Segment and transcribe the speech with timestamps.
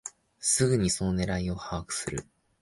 [0.39, 2.25] すぐにその狙いを把握する